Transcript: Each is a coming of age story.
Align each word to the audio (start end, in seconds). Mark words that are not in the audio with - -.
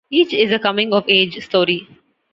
Each 0.09 0.33
is 0.33 0.51
a 0.51 0.57
coming 0.57 0.93
of 0.93 1.05
age 1.07 1.45
story. 1.45 1.87